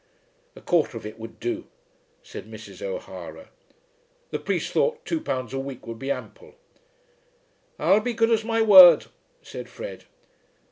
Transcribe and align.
"A 0.55 0.61
quarter 0.61 0.97
of 0.97 1.05
it 1.05 1.19
would 1.19 1.39
do," 1.39 1.67
said 2.23 2.49
Mrs. 2.49 2.81
O'Hara. 2.81 3.49
The 4.31 4.39
priest 4.39 4.71
thought 4.73 5.05
£2 5.05 5.53
a 5.53 5.59
week 5.59 5.85
would 5.85 5.99
be 5.99 6.09
ample. 6.09 6.55
"I'll 7.77 7.99
be 7.99 8.13
as 8.13 8.17
good 8.17 8.31
as 8.31 8.43
my 8.43 8.63
word," 8.63 9.05
said 9.43 9.69
Fred. 9.69 10.05